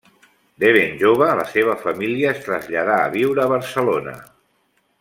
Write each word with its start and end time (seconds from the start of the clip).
De 0.61 0.69
ben 0.77 0.95
jove, 1.01 1.27
la 1.39 1.45
seva 1.57 1.75
família 1.83 2.31
es 2.37 2.41
traslladà 2.47 2.97
a 3.03 3.13
viure 3.17 3.45
a 3.45 3.49
Barcelona. 3.53 4.17